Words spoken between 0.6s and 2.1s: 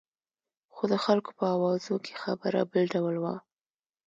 خو د خلکو په اوازو